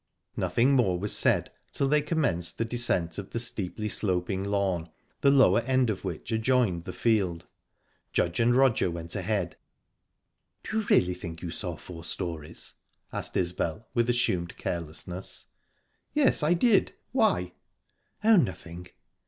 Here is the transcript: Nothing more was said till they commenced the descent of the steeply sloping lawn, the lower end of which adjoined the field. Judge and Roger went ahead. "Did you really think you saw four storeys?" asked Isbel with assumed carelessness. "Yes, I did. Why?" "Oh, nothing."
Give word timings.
Nothing 0.35 0.71
more 0.71 0.97
was 0.97 1.15
said 1.15 1.51
till 1.71 1.87
they 1.87 2.01
commenced 2.01 2.57
the 2.57 2.65
descent 2.65 3.19
of 3.19 3.29
the 3.29 3.39
steeply 3.39 3.87
sloping 3.87 4.43
lawn, 4.43 4.89
the 5.19 5.29
lower 5.29 5.59
end 5.59 5.91
of 5.91 6.03
which 6.03 6.31
adjoined 6.31 6.85
the 6.85 6.91
field. 6.91 7.45
Judge 8.11 8.39
and 8.39 8.55
Roger 8.55 8.89
went 8.89 9.13
ahead. 9.13 9.57
"Did 10.63 10.71
you 10.73 10.81
really 10.89 11.13
think 11.13 11.43
you 11.43 11.51
saw 11.51 11.77
four 11.77 12.03
storeys?" 12.03 12.73
asked 13.13 13.37
Isbel 13.37 13.87
with 13.93 14.09
assumed 14.09 14.57
carelessness. 14.57 15.45
"Yes, 16.15 16.41
I 16.41 16.55
did. 16.55 16.93
Why?" 17.11 17.53
"Oh, 18.23 18.37
nothing." 18.37 18.87